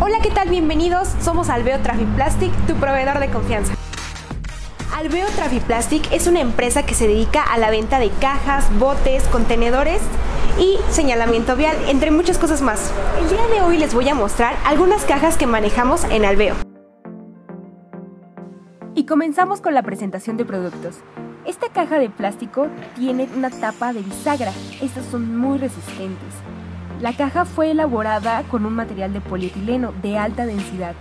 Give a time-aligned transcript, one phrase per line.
[0.00, 0.48] Hola, ¿qué tal?
[0.48, 1.08] Bienvenidos.
[1.20, 3.74] Somos Alveo Trafiplastic, tu proveedor de confianza.
[4.96, 10.00] Alveo Trafiplastic es una empresa que se dedica a la venta de cajas, botes, contenedores
[10.58, 12.92] y señalamiento vial, entre muchas cosas más.
[13.20, 16.54] El día de hoy les voy a mostrar algunas cajas que manejamos en Alveo.
[18.94, 20.96] Y comenzamos con la presentación de productos.
[21.46, 24.50] Esta caja de plástico tiene una tapa de bisagra.
[24.80, 26.32] Estas son muy resistentes.
[27.02, 30.94] La caja fue elaborada con un material de polietileno de alta densidad,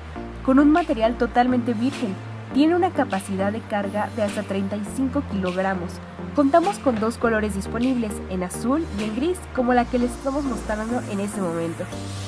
[0.46, 2.14] con un material totalmente virgen.
[2.54, 5.94] Tiene una capacidad de carga de hasta 35 kilogramos.
[6.36, 10.44] Contamos con dos colores disponibles, en azul y en gris, como la que les estamos
[10.44, 11.86] mostrando en este momento.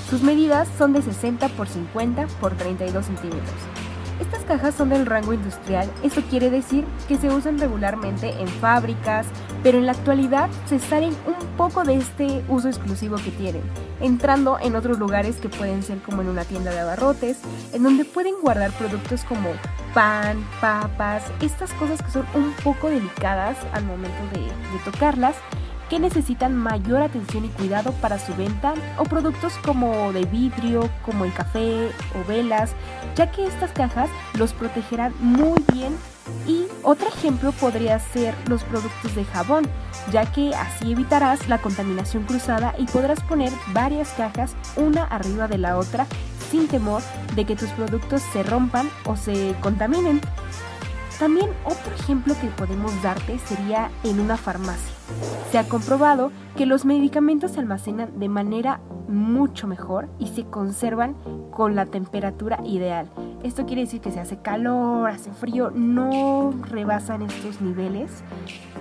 [0.10, 3.85] Sus medidas son de 60 por 50 por 32 centímetros.
[4.20, 9.28] Estas cajas son del rango industrial, esto quiere decir que se usan regularmente en fábricas,
[9.62, 13.62] pero en la actualidad se salen un poco de este uso exclusivo que tienen,
[14.00, 17.40] entrando en otros lugares que pueden ser como en una tienda de abarrotes,
[17.74, 19.50] en donde pueden guardar productos como
[19.94, 25.36] pan, papas, estas cosas que son un poco delicadas al momento de, de tocarlas
[25.90, 31.26] que necesitan mayor atención y cuidado para su venta o productos como de vidrio, como
[31.26, 32.72] el café o velas,
[33.16, 35.96] ya que estas cajas los protegerán muy bien
[36.48, 39.66] y otro ejemplo podría ser los productos de jabón,
[40.12, 45.58] ya que así evitarás la contaminación cruzada y podrás poner varias cajas una arriba de
[45.58, 46.08] la otra
[46.50, 47.02] sin temor
[47.36, 50.22] de que tus productos se rompan o se contaminen.
[51.20, 54.94] También otro ejemplo que podemos darte sería en una farmacia.
[55.50, 61.16] Se ha comprobado que los medicamentos se almacenan de manera mucho mejor y se conservan
[61.52, 63.10] con la temperatura ideal.
[63.44, 68.12] Esto quiere decir que si hace calor, hace frío, no rebasan estos niveles.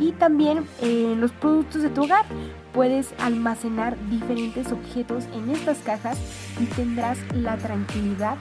[0.00, 2.24] Y también en los productos de tu hogar
[2.72, 6.18] puedes almacenar diferentes objetos en estas cajas
[6.58, 8.36] y tendrás la tranquilidad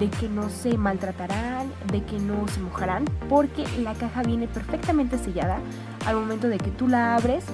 [0.00, 5.18] de que no se maltratarán, de que no se mojarán, porque la caja viene perfectamente
[5.18, 5.58] sellada.
[6.06, 7.44] Al momento de que tú la abres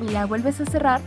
[0.00, 1.00] y la vuelves a cerrar,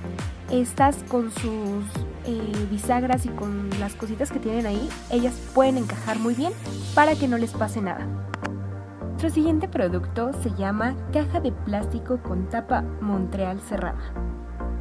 [0.50, 1.86] estas con sus
[2.26, 6.52] eh, bisagras y con las cositas que tienen ahí, ellas pueden encajar muy bien
[6.96, 8.06] para que no les pase nada.
[9.02, 13.98] Nuestro siguiente producto se llama caja de plástico con tapa Montreal cerrada.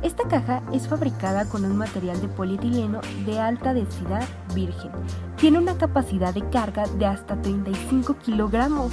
[0.03, 4.91] Esta caja es fabricada con un material de polietileno de alta densidad virgen.
[5.37, 8.93] Tiene una capacidad de carga de hasta 35 kilogramos.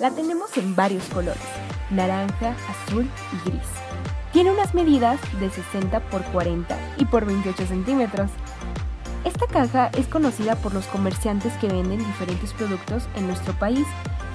[0.00, 1.42] La tenemos en varios colores,
[1.90, 3.68] naranja, azul y gris.
[4.32, 8.30] Tiene unas medidas de 60 por 40 y por 28 centímetros.
[9.24, 13.86] Esta caja es conocida por los comerciantes que venden diferentes productos en nuestro país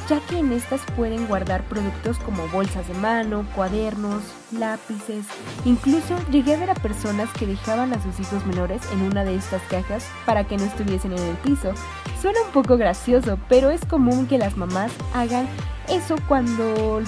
[0.08, 4.22] ya que en estas pueden guardar productos como bolsas de mano, cuadernos,
[4.52, 5.26] lápices.
[5.66, 9.36] Incluso llegué a ver a personas que dejaban a sus hijos menores en una de
[9.36, 11.74] estas cajas para que no estuviesen en el piso.
[12.22, 15.48] Suena un poco gracioso, pero es común que las mamás hagan
[15.90, 17.02] eso cuando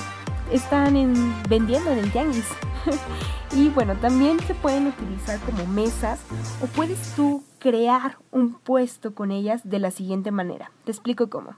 [0.51, 2.47] están vendiendo en el tianguis.
[3.53, 6.19] y bueno, también se pueden utilizar como mesas
[6.61, 10.71] o puedes tú crear un puesto con ellas de la siguiente manera.
[10.83, 11.55] Te explico cómo.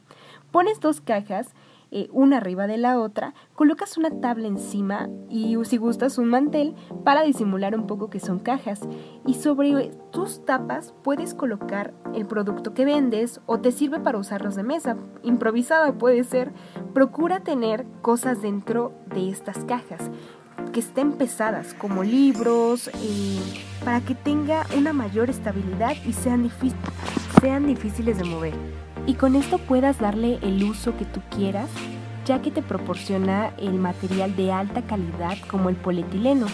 [0.52, 1.54] Pones dos cajas,
[1.92, 6.76] eh, una arriba de la otra, colocas una tabla encima y si gustas un mantel
[7.04, 8.82] para disimular un poco que son cajas.
[9.26, 14.56] Y sobre tus tapas puedes colocar el producto que vendes o te sirve para usarlos
[14.56, 14.98] de mesa.
[15.24, 16.54] Improvisada puede ser.
[16.94, 20.12] Procura tener cosas dentro de estas cajas
[20.74, 26.50] que estén pesadas, como libros, eh, para que tenga una mayor estabilidad y sean,
[27.40, 31.70] sean difíciles de mover y con esto puedas darle el uso que tú quieras,
[32.26, 36.46] ya que te proporciona el material de alta calidad como el polietileno,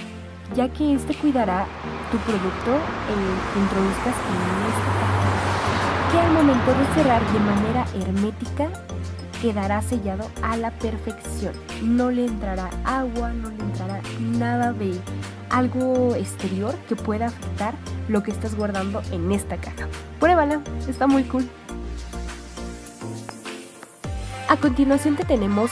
[0.56, 1.66] ya que este cuidará
[2.12, 7.86] tu producto eh, que introduzcas en esta caja, que al momento de cerrar de manera
[7.96, 8.70] hermética
[9.42, 11.54] quedará sellado a la perfección.
[11.82, 14.94] No le entrará agua, no le entrará nada de
[15.50, 17.74] algo exterior que pueda afectar
[18.08, 19.88] lo que estás guardando en esta caja.
[20.20, 21.50] Pruébala, está muy cool.
[24.54, 25.72] A continuación te tenemos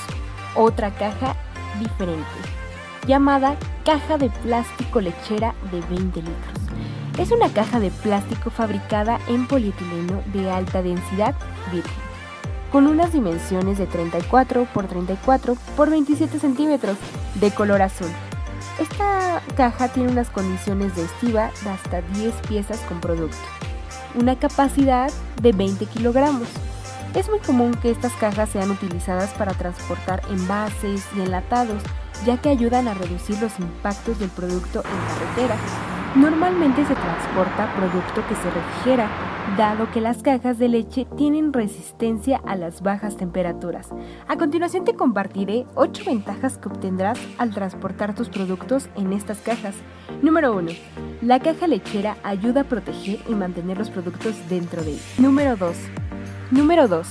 [0.56, 1.36] otra caja
[1.80, 2.26] diferente,
[3.06, 3.56] llamada
[3.86, 7.20] caja de plástico lechera de 20 litros.
[7.20, 11.36] Es una caja de plástico fabricada en polietileno de alta densidad
[11.72, 11.94] virgen,
[12.72, 16.98] con unas dimensiones de 34 por 34 por 27 centímetros
[17.36, 18.10] de color azul.
[18.80, 23.38] Esta caja tiene unas condiciones de estiva de hasta 10 piezas con producto,
[24.16, 26.48] una capacidad de 20 kilogramos
[27.16, 31.82] es muy común que estas cajas sean utilizadas para transportar envases y enlatados
[32.26, 35.56] ya que ayudan a reducir los impactos del producto en carretera.
[36.16, 39.10] Normalmente se transporta producto que se refrigera,
[39.58, 43.90] dado que las cajas de leche tienen resistencia a las bajas temperaturas.
[44.28, 49.76] A continuación te compartiré 8 ventajas que obtendrás al transportar tus productos en estas cajas.
[50.22, 50.72] Número 1.
[51.22, 55.02] La caja lechera ayuda a proteger y mantener los productos dentro de ella.
[55.18, 55.78] Número 2.
[56.52, 57.08] Número 2.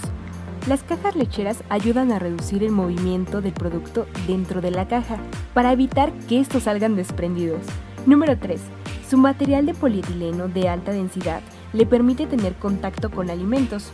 [0.69, 5.17] Las cajas lecheras ayudan a reducir el movimiento del producto dentro de la caja
[5.55, 7.63] para evitar que estos salgan desprendidos.
[8.05, 8.61] Número 3.
[9.09, 11.41] Su material de polietileno de alta densidad
[11.73, 13.93] le permite tener contacto con alimentos.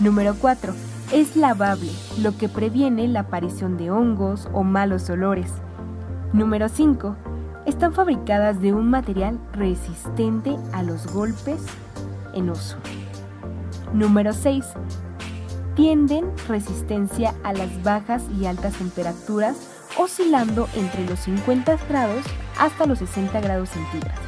[0.00, 0.72] Número 4.
[1.12, 1.92] Es lavable,
[2.22, 5.52] lo que previene la aparición de hongos o malos olores.
[6.32, 7.14] Número 5.
[7.66, 11.60] Están fabricadas de un material resistente a los golpes
[12.32, 12.78] en uso.
[13.92, 14.64] Número 6.
[15.74, 19.56] Tienden resistencia a las bajas y altas temperaturas,
[19.98, 22.24] oscilando entre los 50 grados
[22.58, 24.20] hasta los 60 grados centígrados.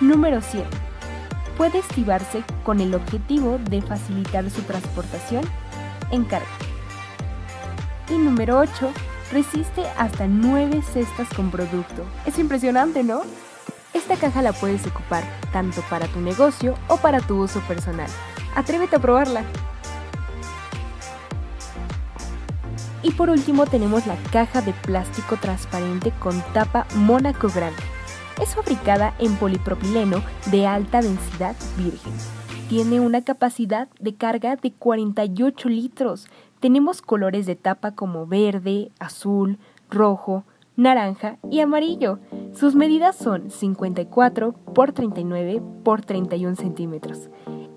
[0.00, 0.66] Número 7
[1.60, 5.44] puede estivarse con el objetivo de facilitar su transportación
[6.10, 6.48] en carga.
[8.08, 8.90] Y número 8,
[9.30, 12.06] resiste hasta 9 cestas con producto.
[12.24, 13.20] Es impresionante, ¿no?
[13.92, 15.22] Esta caja la puedes ocupar
[15.52, 18.08] tanto para tu negocio o para tu uso personal.
[18.54, 19.44] Atrévete a probarla.
[23.02, 27.82] Y por último tenemos la caja de plástico transparente con tapa Mónaco Grande
[28.40, 32.12] es fabricada en polipropileno de alta densidad virgen.
[32.68, 36.26] Tiene una capacidad de carga de 48 litros.
[36.60, 39.58] Tenemos colores de tapa como verde, azul,
[39.90, 40.44] rojo,
[40.76, 42.18] naranja y amarillo.
[42.52, 47.28] Sus medidas son 54 por 39 por 31 centímetros.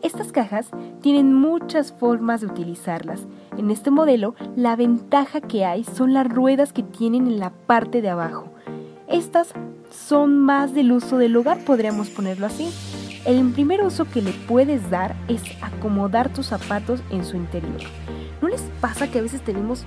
[0.03, 0.67] Estas cajas
[1.01, 3.21] tienen muchas formas de utilizarlas.
[3.57, 8.01] En este modelo, la ventaja que hay son las ruedas que tienen en la parte
[8.01, 8.49] de abajo.
[9.07, 9.53] Estas
[9.89, 12.69] son más del uso del hogar, podríamos ponerlo así.
[13.25, 17.79] El primer uso que le puedes dar es acomodar tus zapatos en su interior.
[18.41, 19.85] ¿No les pasa que a veces tenemos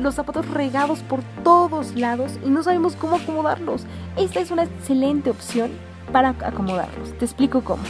[0.00, 3.84] los zapatos regados por todos lados y no sabemos cómo acomodarlos?
[4.16, 5.72] Esta es una excelente opción
[6.12, 7.18] para acomodarlos.
[7.18, 7.82] Te explico cómo.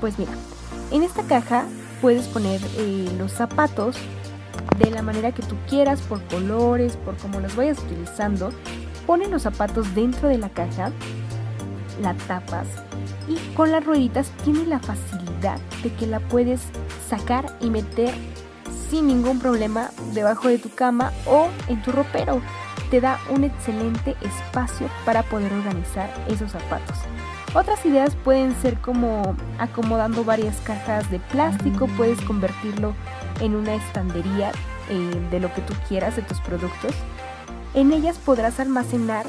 [0.00, 0.32] Pues mira,
[0.90, 1.64] en esta caja
[2.00, 3.96] puedes poner eh, los zapatos
[4.78, 8.50] de la manera que tú quieras, por colores, por cómo los vayas utilizando.
[9.06, 10.92] Ponen los zapatos dentro de la caja,
[12.00, 12.66] la tapas
[13.28, 16.60] y con las rueditas tiene la facilidad de que la puedes
[17.08, 18.14] sacar y meter
[18.88, 22.40] sin ningún problema debajo de tu cama o en tu ropero.
[22.90, 26.98] Te da un excelente espacio para poder organizar esos zapatos.
[27.54, 32.94] Otras ideas pueden ser como acomodando varias cajas de plástico, puedes convertirlo
[33.40, 34.52] en una estandería
[34.88, 36.94] eh, de lo que tú quieras de tus productos
[37.74, 39.26] en ellas podrás almacenar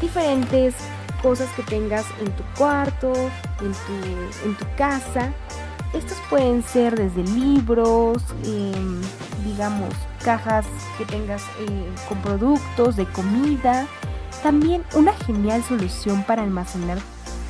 [0.00, 0.74] diferentes
[1.22, 3.12] cosas que tengas en tu cuarto,
[3.60, 5.32] en tu, casa.
[5.92, 9.00] Estos pueden ser desde libros, em,
[9.44, 10.66] digamos, cajas
[10.96, 13.86] que tengas eh, con productos de comida.
[14.42, 16.98] También una genial solución para almacenar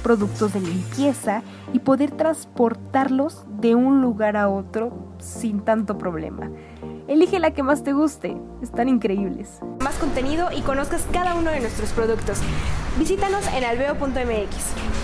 [0.08, 1.42] productos de limpieza
[1.74, 6.50] y poder transportarlos de un lugar a otro sin tanto problema.
[7.08, 9.60] Elige la que más te guste, están increíbles.
[9.84, 12.38] Más contenido y conozcas cada uno de nuestros productos.
[12.98, 14.97] Visítanos en alveo.mx.